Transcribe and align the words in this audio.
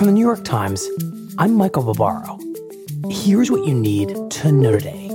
From 0.00 0.06
the 0.06 0.14
New 0.14 0.24
York 0.24 0.44
Times, 0.44 0.88
I'm 1.36 1.52
Michael 1.52 1.82
Barbaro. 1.82 2.38
Here's 3.10 3.50
what 3.50 3.66
you 3.66 3.74
need 3.74 4.30
to 4.30 4.50
know 4.50 4.78
today. 4.78 5.10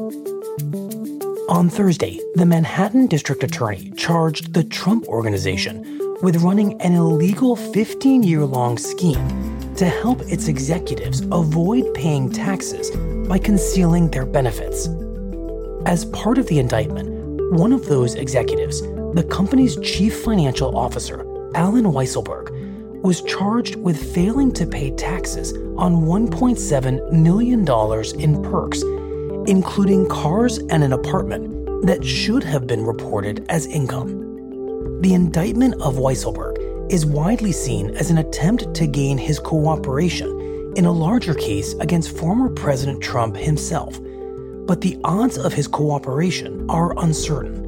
On 1.50 1.70
Thursday, 1.70 2.20
the 2.36 2.46
Manhattan 2.46 3.08
District 3.08 3.44
Attorney 3.44 3.92
charged 3.98 4.54
the 4.54 4.64
Trump 4.64 5.08
Organization 5.08 5.82
with 6.22 6.44
running 6.44 6.80
an 6.84 6.94
illegal 6.94 7.56
15 7.56 8.22
year 8.22 8.46
long 8.46 8.78
scheme 8.78 9.74
to 9.74 9.88
help 9.88 10.22
its 10.32 10.48
executives 10.50 11.22
avoid 11.32 11.92
paying 11.96 12.32
taxes 12.32 12.92
by 13.28 13.40
concealing 13.40 14.12
their 14.12 14.28
benefits. 14.28 14.88
As 15.88 16.06
part 16.06 16.38
of 16.38 16.46
the 16.46 16.60
indictment, 16.60 17.10
one 17.54 17.74
of 17.74 17.88
those 17.88 18.14
executives, 18.14 18.84
the 19.16 19.28
company's 19.32 19.78
chief 19.78 20.22
financial 20.22 20.78
officer, 20.78 21.22
Allen 21.56 21.86
Weisselberg, 21.86 22.75
was 23.06 23.22
charged 23.22 23.76
with 23.76 24.16
failing 24.16 24.52
to 24.52 24.66
pay 24.66 24.90
taxes 24.90 25.54
on 25.78 26.06
$1.7 26.06 27.12
million 27.12 27.60
in 28.20 28.44
perks, 28.52 28.82
including 29.48 30.10
cars 30.10 30.58
and 30.58 30.84
an 30.84 30.92
apartment 30.92 31.86
that 31.86 32.04
should 32.04 32.44
have 32.44 32.66
been 32.66 32.84
reported 32.84 33.46
as 33.48 33.68
income. 33.68 35.02
The 35.02 35.14
indictment 35.14 35.76
of 35.84 35.98
Weisselberg 35.98 36.58
is 36.92 37.06
widely 37.06 37.52
seen 37.52 37.92
as 37.92 38.10
an 38.10 38.18
attempt 38.18 38.74
to 38.74 38.88
gain 38.88 39.20
his 39.20 39.38
cooperation 39.38 40.74
in 40.76 40.86
a 40.86 40.92
larger 40.92 41.36
case 41.36 41.74
against 41.76 42.18
former 42.18 42.50
President 42.50 43.04
Trump 43.04 43.38
himself, 43.38 44.00
but 44.66 44.82
the 44.82 44.98
odds 45.04 45.38
of 45.38 45.54
his 45.54 45.68
cooperation 45.68 46.68
are 46.72 46.98
uncertain. 46.98 47.62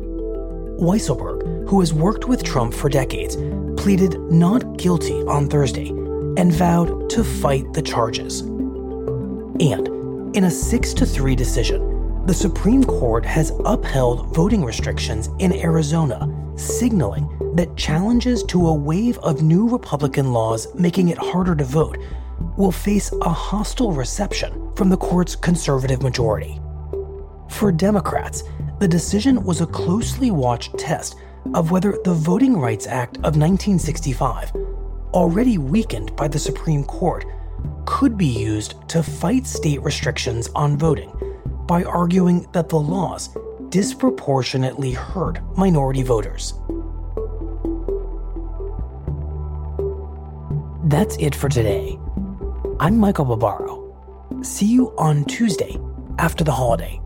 Weisselberg, 0.80 1.70
who 1.70 1.80
has 1.80 1.94
worked 1.94 2.26
with 2.26 2.44
Trump 2.44 2.74
for 2.74 2.90
decades, 2.90 3.36
pleaded 3.78 4.20
not 4.32 4.78
guilty 4.78 5.22
on 5.24 5.48
Thursday 5.48 5.90
and 6.38 6.52
vowed 6.52 7.10
to 7.12 7.24
fight 7.24 7.72
the 7.74 7.82
charges. 7.82 8.42
And 9.62 10.36
in 10.36 10.44
a 10.44 10.52
6 10.52 10.94
to 10.96 11.06
3 11.06 11.36
decision, 11.36 12.26
the 12.26 12.34
Supreme 12.34 12.84
Court 12.84 13.26
has 13.26 13.54
upheld 13.64 14.36
voting 14.36 14.66
restrictions 14.66 15.30
in 15.40 15.54
Arizona, 15.54 16.28
signaling 16.58 17.30
that 17.56 17.78
challenges 17.78 18.44
to 18.44 18.68
a 18.68 18.74
wave 18.74 19.18
of 19.20 19.42
new 19.42 19.70
Republican 19.70 20.34
laws 20.34 20.68
making 20.76 21.08
it 21.08 21.18
harder 21.18 21.56
to 21.56 21.64
vote 21.64 21.98
will 22.58 22.72
face 22.72 23.12
a 23.22 23.30
hostile 23.30 23.94
reception 23.94 24.76
from 24.76 24.90
the 24.90 24.98
court's 24.98 25.36
conservative 25.36 26.04
majority. 26.04 26.60
For 27.50 27.72
Democrats, 27.72 28.44
the 28.80 28.88
decision 28.88 29.44
was 29.44 29.62
a 29.62 29.66
closely 29.66 30.30
watched 30.30 30.78
test 30.78 31.16
of 31.54 31.72
whether 31.72 31.98
the 32.04 32.14
Voting 32.14 32.58
Rights 32.58 32.88
Act 32.88 33.18
of 33.18 33.38
1965, 33.38 34.52
already 35.14 35.58
weakened 35.58 36.16
by 36.16 36.28
the 36.28 36.40
Supreme 36.40 36.84
Court, 36.84 37.26
could 37.86 38.18
be 38.18 38.28
used 38.28 38.76
to 38.90 39.02
fight 39.02 39.46
state 39.48 39.82
restrictions 39.82 40.50
on 40.56 40.78
voting 40.78 41.12
by 41.66 41.84
arguing 41.84 42.48
that 42.54 42.70
the 42.70 42.80
laws 42.80 43.30
disproportionately 43.70 44.92
hurt 44.92 45.40
minority 45.58 46.04
voters. 46.04 46.54
That's 50.86 51.18
it 51.18 51.36
for 51.36 51.50
today. 51.50 52.00
I'm 52.80 52.98
Michael 52.98 53.26
Barbaro. 53.26 53.84
See 54.42 54.68
you 54.68 54.94
on 54.98 55.26
Tuesday 55.26 55.78
after 56.20 56.44
the 56.44 56.52
holiday. 56.52 57.02